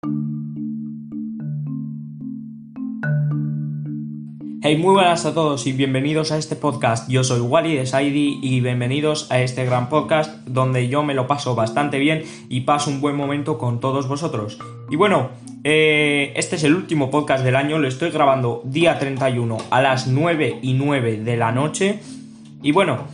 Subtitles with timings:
[0.00, 0.10] Hey,
[4.76, 7.10] muy buenas a todos y bienvenidos a este podcast.
[7.10, 11.26] Yo soy Wally de Saidi y bienvenidos a este gran podcast donde yo me lo
[11.26, 14.60] paso bastante bien y paso un buen momento con todos vosotros.
[14.88, 15.30] Y bueno,
[15.64, 20.06] eh, este es el último podcast del año, lo estoy grabando día 31 a las
[20.06, 21.98] 9 y 9 de la noche.
[22.62, 23.08] Y bueno,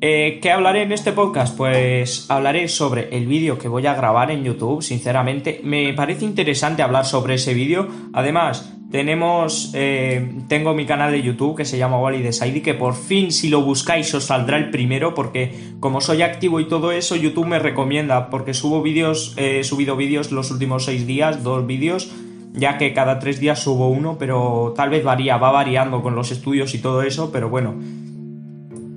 [0.00, 1.56] eh, ¿qué hablaré en este podcast?
[1.56, 5.60] Pues hablaré sobre el vídeo que voy a grabar en YouTube, sinceramente.
[5.64, 7.88] Me parece interesante hablar sobre ese vídeo.
[8.12, 12.74] Además, tenemos, eh, tengo mi canal de YouTube que se llama Wally de Saidi, que
[12.74, 16.92] por fin si lo buscáis os saldrá el primero, porque como soy activo y todo
[16.92, 21.66] eso, YouTube me recomienda, porque subo vídeos, he subido vídeos los últimos seis días, dos
[21.66, 22.10] vídeos,
[22.54, 26.30] ya que cada tres días subo uno, pero tal vez varía, va variando con los
[26.30, 27.74] estudios y todo eso, pero bueno.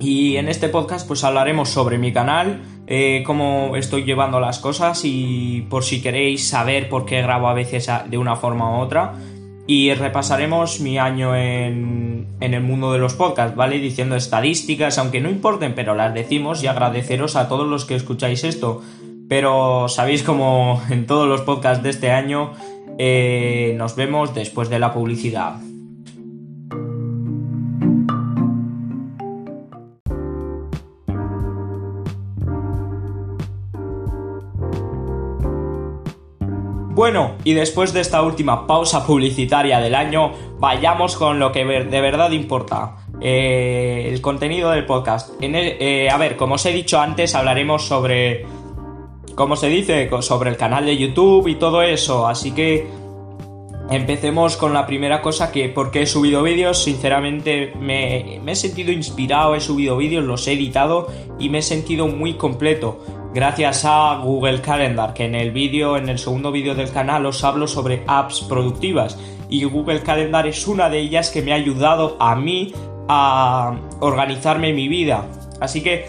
[0.01, 5.01] Y en este podcast pues hablaremos sobre mi canal, eh, cómo estoy llevando las cosas
[5.05, 9.13] y por si queréis saber por qué grabo a veces de una forma u otra
[9.67, 13.77] y repasaremos mi año en, el mundo de los podcasts, ¿vale?
[13.77, 18.43] Diciendo estadísticas, aunque no importen, pero las decimos y agradeceros a todos los que escucháis
[18.43, 18.81] esto.
[19.29, 22.53] Pero sabéis como en todos los podcasts de este año,
[22.97, 25.55] eh, nos vemos después de la publicidad.
[36.93, 42.01] Bueno, y después de esta última pausa publicitaria del año, vayamos con lo que de
[42.01, 42.97] verdad importa.
[43.21, 45.31] Eh, el contenido del podcast.
[45.39, 48.45] Eh, a ver, como os he dicho antes, hablaremos sobre.
[49.35, 50.09] ¿Cómo se dice?
[50.19, 52.27] Sobre el canal de YouTube y todo eso.
[52.27, 52.87] Así que.
[53.89, 58.93] Empecemos con la primera cosa que porque he subido vídeos, sinceramente me, me he sentido
[58.93, 61.07] inspirado, he subido vídeos, los he editado
[61.39, 63.03] y me he sentido muy completo
[63.33, 67.43] gracias a Google Calendar, que en el vídeo, en el segundo vídeo del canal os
[67.43, 69.17] hablo sobre apps productivas
[69.49, 72.73] y Google Calendar es una de ellas que me ha ayudado a mí
[73.07, 75.25] a organizarme mi vida.
[75.59, 76.05] Así que,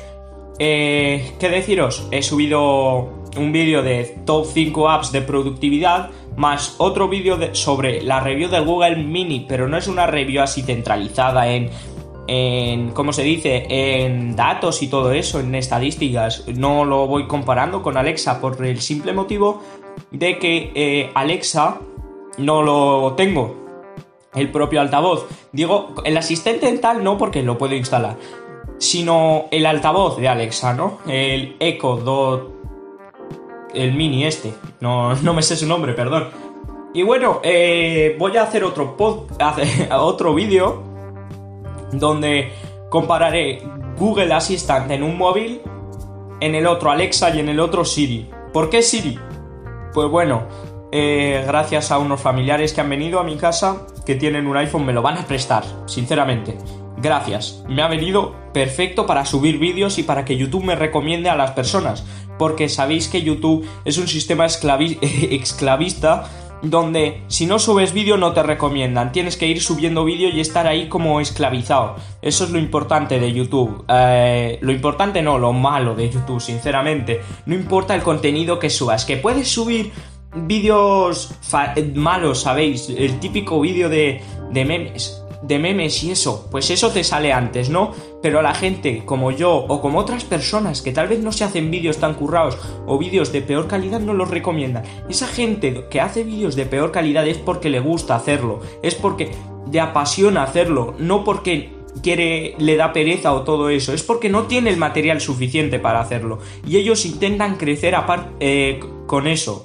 [0.58, 2.06] eh, ¿qué deciros?
[2.10, 8.20] He subido un vídeo de top 5 apps de productividad más otro vídeo sobre la
[8.20, 11.70] review de Google Mini, pero no es una review así centralizada en
[12.26, 16.44] en, ¿cómo se dice?, en datos y todo eso, en estadísticas.
[16.48, 19.62] No lo voy comparando con Alexa por el simple motivo
[20.10, 21.80] de que eh, Alexa
[22.38, 23.56] no lo tengo.
[24.34, 25.26] El propio altavoz.
[25.52, 28.16] Digo, el asistente dental no porque lo puedo instalar.
[28.78, 30.98] Sino el altavoz de Alexa, ¿no?
[31.06, 32.50] El Echo Dot.
[33.74, 34.54] El mini este.
[34.80, 36.28] No, no me sé su nombre, perdón.
[36.94, 39.30] Y bueno, eh, voy a hacer otro, pod,
[39.98, 40.91] otro vídeo
[41.92, 42.52] donde
[42.90, 43.62] compararé
[43.98, 45.60] Google Assistant en un móvil,
[46.40, 48.28] en el otro Alexa y en el otro Siri.
[48.52, 49.18] ¿Por qué Siri?
[49.94, 50.48] Pues bueno,
[50.90, 54.84] eh, gracias a unos familiares que han venido a mi casa que tienen un iPhone,
[54.84, 56.58] me lo van a prestar, sinceramente.
[56.98, 61.36] Gracias, me ha venido perfecto para subir vídeos y para que YouTube me recomiende a
[61.36, 62.04] las personas,
[62.38, 66.28] porque sabéis que YouTube es un sistema esclavista
[66.62, 70.66] donde si no subes vídeo no te recomiendan, tienes que ir subiendo vídeo y estar
[70.66, 71.96] ahí como esclavizado.
[72.22, 73.84] Eso es lo importante de YouTube.
[73.88, 77.20] Eh, lo importante no, lo malo de YouTube, sinceramente.
[77.46, 79.92] No importa el contenido que subas, que puedes subir
[80.34, 81.34] vídeos
[81.94, 82.88] malos, ¿sabéis?
[82.88, 87.68] El típico vídeo de, de memes de memes y eso, pues eso te sale antes,
[87.68, 87.92] ¿no?
[88.22, 91.70] Pero la gente como yo o como otras personas que tal vez no se hacen
[91.70, 94.84] vídeos tan currados o vídeos de peor calidad no los recomiendan.
[95.08, 99.32] Esa gente que hace vídeos de peor calidad es porque le gusta hacerlo, es porque
[99.70, 101.70] le apasiona hacerlo, no porque
[102.02, 106.00] quiere, le da pereza o todo eso, es porque no tiene el material suficiente para
[106.00, 106.38] hacerlo.
[106.66, 109.64] Y ellos intentan crecer aparte eh, con eso.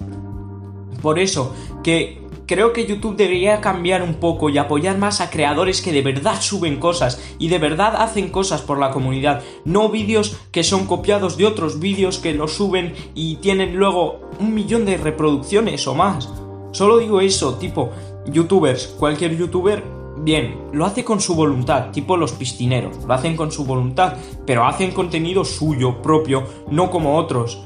[1.01, 5.81] Por eso, que creo que YouTube debería cambiar un poco y apoyar más a creadores
[5.81, 10.37] que de verdad suben cosas y de verdad hacen cosas por la comunidad, no vídeos
[10.51, 14.97] que son copiados de otros vídeos que los suben y tienen luego un millón de
[14.97, 16.29] reproducciones o más.
[16.71, 17.91] Solo digo eso, tipo,
[18.27, 19.83] youtubers, cualquier youtuber,
[20.19, 24.15] bien, lo hace con su voluntad, tipo los piscineros, lo hacen con su voluntad,
[24.45, 27.61] pero hacen contenido suyo, propio, no como otros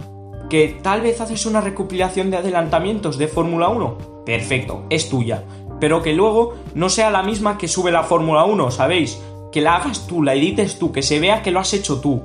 [0.50, 5.44] que tal vez haces una recopilación de adelantamientos de Fórmula 1, perfecto, es tuya,
[5.79, 9.21] pero que luego no sea la misma que sube la Fórmula 1, ¿sabéis?
[9.51, 12.21] Que la hagas tú, la edites tú, que se vea que lo has hecho tú.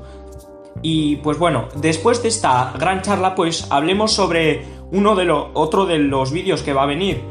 [0.82, 5.86] Y pues bueno, después de esta gran charla, pues hablemos sobre uno de los otro
[5.86, 7.22] de los vídeos que va a venir,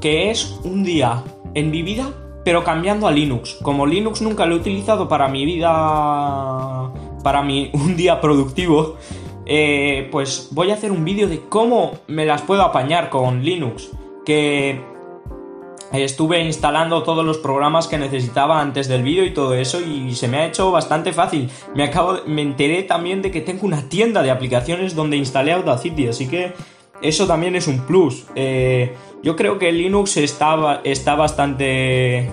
[0.00, 1.22] que es un día
[1.54, 2.10] en mi vida,
[2.44, 3.56] pero cambiando a Linux.
[3.62, 6.90] Como Linux nunca lo he utilizado para mi vida,
[7.22, 8.96] para mi un día productivo,
[9.46, 13.90] eh, pues voy a hacer un vídeo de cómo me las puedo apañar con Linux.
[14.24, 14.80] Que
[15.92, 20.28] estuve instalando todos los programas que necesitaba antes del vídeo y todo eso y se
[20.28, 21.50] me ha hecho bastante fácil.
[21.74, 26.08] Me acabo me enteré también de que tengo una tienda de aplicaciones donde instalé Audacity,
[26.08, 26.52] así que
[27.02, 28.24] eso también es un plus.
[28.34, 32.30] Eh, yo creo que Linux está, está bastante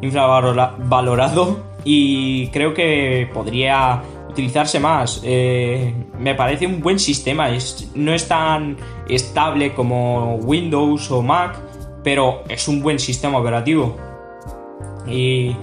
[0.00, 5.20] infravalorado y creo que podría utilizarse más.
[5.24, 7.48] Eh, me parece un buen sistema,
[7.94, 8.76] no es tan
[9.08, 11.60] estable como Windows o Mac
[12.04, 13.96] pero es un buen sistema operativo.
[15.08, 15.56] Y,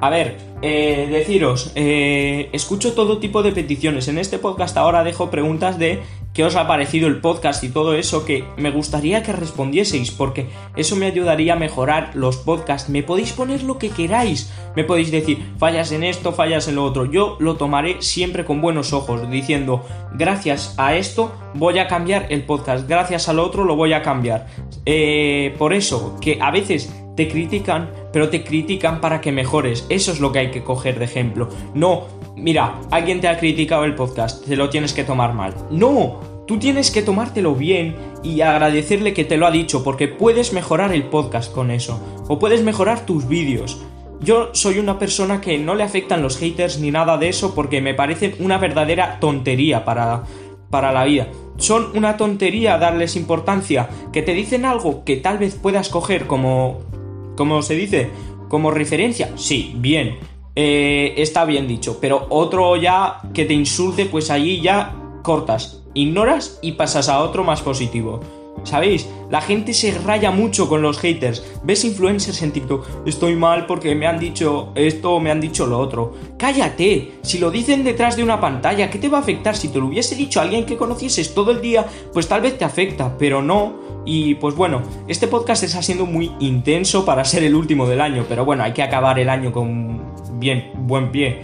[0.00, 4.06] a ver, eh, deciros, eh, escucho todo tipo de peticiones.
[4.06, 7.94] En este podcast ahora dejo preguntas de qué os ha parecido el podcast y todo
[7.94, 12.88] eso que me gustaría que respondieseis porque eso me ayudaría a mejorar los podcasts.
[12.88, 14.52] Me podéis poner lo que queráis.
[14.76, 17.04] Me podéis decir, fallas en esto, fallas en lo otro.
[17.04, 22.44] Yo lo tomaré siempre con buenos ojos, diciendo, gracias a esto voy a cambiar el
[22.44, 24.46] podcast, gracias al otro lo voy a cambiar.
[24.86, 29.86] Eh, por eso, que a veces te critican, pero te critican para que mejores.
[29.88, 31.48] Eso es lo que hay que coger de ejemplo.
[31.74, 35.54] No, mira, alguien te ha criticado el podcast, te lo tienes que tomar mal.
[35.70, 40.52] No, tú tienes que tomártelo bien y agradecerle que te lo ha dicho, porque puedes
[40.52, 43.80] mejorar el podcast con eso, o puedes mejorar tus vídeos.
[44.22, 47.80] Yo soy una persona que no le afectan los haters ni nada de eso porque
[47.80, 50.24] me parecen una verdadera tontería para,
[50.68, 51.28] para la vida.
[51.56, 56.89] Son una tontería darles importancia, que te dicen algo que tal vez puedas coger como...
[57.36, 58.10] como se dice,
[58.48, 59.32] como referencia.
[59.36, 60.18] Sí, bien,
[60.56, 66.58] eh, está bien dicho, pero otro ya que te insulte, pues allí ya cortas, ignoras
[66.62, 68.20] y pasas a otro más positivo.
[68.64, 69.08] ¿Sabéis?
[69.30, 71.44] La gente se raya mucho con los haters.
[71.62, 75.66] Ves influencers en TikTok, estoy mal porque me han dicho esto o me han dicho
[75.66, 76.12] lo otro.
[76.36, 79.56] Cállate, si lo dicen detrás de una pantalla, ¿qué te va a afectar?
[79.56, 82.58] Si te lo hubiese dicho a alguien que conocieses todo el día, pues tal vez
[82.58, 83.90] te afecta, pero no.
[84.04, 88.24] Y pues bueno, este podcast está siendo muy intenso para ser el último del año,
[88.28, 90.02] pero bueno, hay que acabar el año con
[90.40, 91.42] bien, buen pie.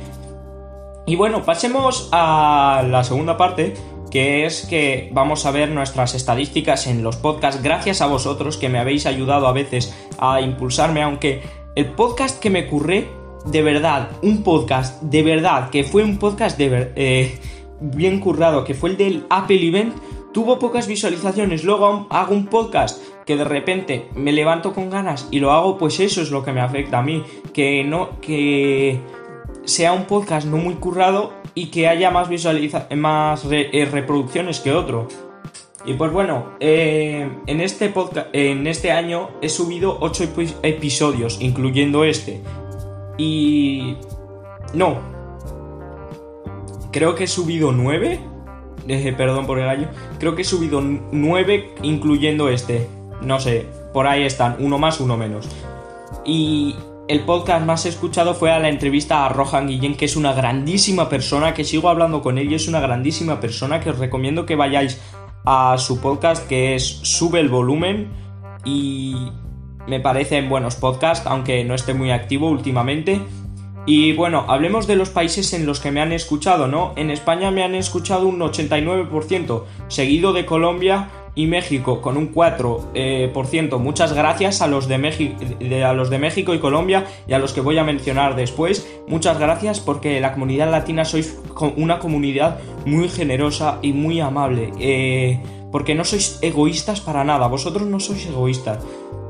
[1.07, 3.75] Y bueno, pasemos a la segunda parte
[4.17, 7.63] que es que vamos a ver nuestras estadísticas en los podcasts.
[7.63, 11.43] Gracias a vosotros que me habéis ayudado a veces a impulsarme, aunque
[11.75, 13.09] el podcast que me curré,
[13.45, 17.39] de verdad, un podcast, de verdad, que fue un podcast de eh,
[17.79, 19.95] bien currado, que fue el del Apple Event,
[20.33, 25.41] tuvo pocas visualizaciones, luego hago un podcast que de repente me levanto con ganas y
[25.41, 27.23] lo hago, pues eso es lo que me afecta a mí,
[27.53, 28.99] que no, que
[29.67, 34.73] sea un podcast no muy currado y que haya más, visualiza más eh, reproducciones que
[34.73, 35.09] otro.
[35.87, 42.05] Y pues bueno, eh, en, este podcast, en este año he subido 8 episodios, incluyendo
[42.05, 42.43] este.
[43.17, 43.97] Y...
[44.75, 44.99] No.
[46.93, 48.21] Creo que he subido 9.
[48.89, 49.89] Eh, perdón por el año.
[50.19, 52.87] Creo que he subido 9 incluyendo este.
[53.23, 53.65] No sé,
[53.95, 55.49] por ahí están, uno más, uno menos.
[56.27, 56.75] Y
[57.09, 61.09] el podcast más escuchado fue a la entrevista a Rohan Guillén, que es una grandísima
[61.09, 64.57] persona, que sigo hablando con él y es una grandísima persona, que os recomiendo que
[64.57, 65.01] vayáis
[65.45, 68.09] a su podcast, que es Sube el Volumen,
[68.65, 69.15] y
[69.87, 73.21] me parecen buenos podcasts, aunque no esté muy activo últimamente.
[73.87, 76.93] Y bueno, hablemos de los países en los que me han escuchado, ¿no?
[76.97, 82.89] En España me han escuchado un 89%, seguido de Colombia y México con un 4%.
[82.95, 85.37] Eh, Muchas gracias a los, de México,
[85.85, 88.89] a los de México y Colombia y a los que voy a mencionar después.
[89.07, 91.39] Muchas gracias porque la comunidad latina sois
[91.77, 94.73] una comunidad muy generosa y muy amable.
[94.81, 95.39] Eh,
[95.71, 98.79] porque no sois egoístas para nada, vosotros no sois egoístas.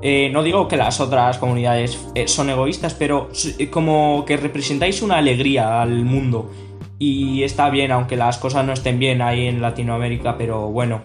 [0.00, 3.30] Eh, no digo que las otras comunidades son egoístas, pero
[3.70, 6.52] como que representáis una alegría al mundo.
[6.98, 11.02] Y está bien, aunque las cosas no estén bien ahí en Latinoamérica, pero bueno,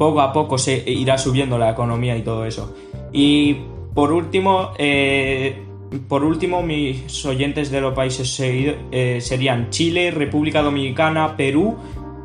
[0.00, 2.74] poco a poco se irá subiendo la economía y todo eso.
[3.12, 3.58] Y
[3.94, 5.62] por último, eh,
[6.08, 11.76] por último, mis oyentes de los países eh, serían Chile, República Dominicana, Perú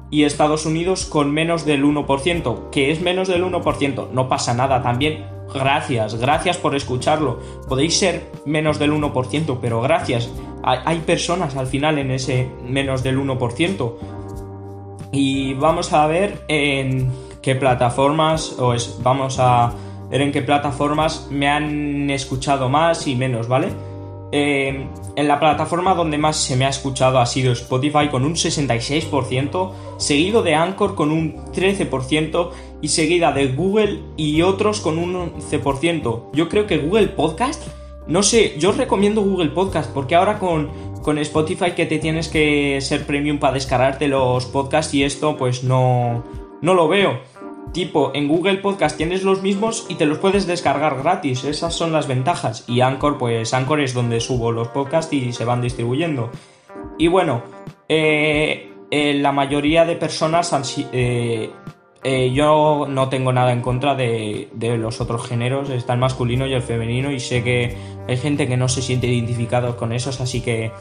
[0.10, 4.82] y Estados Unidos con menos del 1%, que es menos del 1%, no pasa nada,
[4.82, 7.42] también gracias, gracias por escucharlo.
[7.68, 10.32] Podéis ser menos del 1%, pero gracias.
[10.64, 13.96] Hay personas al final en ese menos del 1%.
[15.12, 17.10] Y vamos a ver en
[17.46, 19.72] qué plataformas, o es, vamos a
[20.10, 23.68] ver en qué plataformas me han escuchado más y menos, ¿vale?
[24.32, 28.34] Eh, en la plataforma donde más se me ha escuchado ha sido Spotify con un
[28.34, 32.50] 66%, seguido de Anchor con un 13%
[32.82, 36.32] y seguida de Google y otros con un 11%.
[36.34, 37.62] Yo creo que Google Podcast,
[38.08, 40.72] no sé, yo recomiendo Google Podcast porque ahora con
[41.04, 45.64] con Spotify que te tienes que ser premium para descargarte los podcasts y esto pues
[45.64, 46.24] no,
[46.64, 47.20] no lo veo.
[47.76, 51.44] Tipo, en Google Podcast tienes los mismos y te los puedes descargar gratis.
[51.44, 52.64] Esas son las ventajas.
[52.70, 56.32] Y Anchor, pues Anchor es donde subo los podcasts y se van distribuyendo.
[56.98, 57.44] Y bueno,
[57.90, 60.64] eh, eh, la mayoría de personas han,
[60.94, 61.52] eh,
[62.34, 64.48] yo no tengo nada en contra de,
[64.80, 67.76] los otros géneros, está el masculino y el femenino, y sé que
[68.08, 70.72] hay gente que no se siente identificado con esos, así que,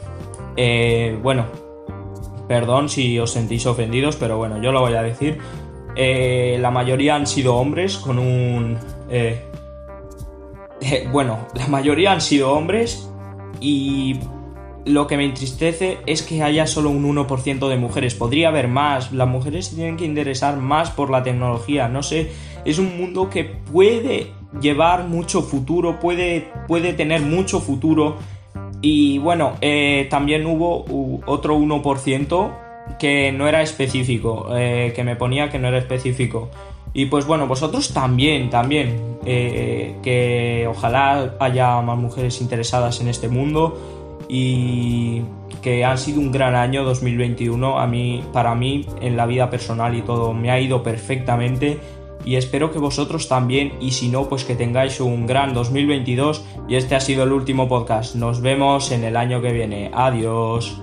[1.21, 1.45] bueno,
[2.47, 5.39] perdón si os sentís ofendidos, pero bueno, yo lo voy a decir.
[5.95, 8.77] Eh, la mayoría han sido hombres con un...
[11.11, 13.09] bueno, la mayoría han sido hombres
[13.59, 14.19] y
[14.85, 18.13] lo que me entristece es que haya solo un 1% de mujeres.
[18.13, 19.11] Podría haber más.
[19.11, 21.87] Las mujeres se tienen que interesar más por la tecnología.
[21.87, 22.31] No sé,
[22.63, 28.17] es un mundo que puede llevar mucho futuro, puede, puede tener mucho futuro.
[28.81, 30.85] Y bueno, eh, también hubo
[31.25, 32.64] otro 1%
[32.99, 36.49] que no era específico, eh, que me ponía que no era específico.
[36.93, 43.27] Y pues bueno, vosotros también, también, eh, que ojalá haya más mujeres interesadas en este
[43.27, 43.77] mundo
[44.29, 45.21] y
[45.61, 49.95] que han sido un gran año 2021 a mí para mí en la vida personal
[49.95, 51.79] y todo me ha ido perfectamente
[52.23, 53.73] y espero que vosotros también.
[53.79, 57.67] Y si no pues que tengáis un gran 2022 y este ha sido el último
[57.67, 58.15] podcast.
[58.15, 59.91] Nos vemos en el año que viene.
[59.93, 60.81] Adiós